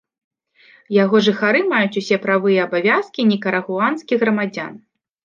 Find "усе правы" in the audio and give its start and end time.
2.01-2.49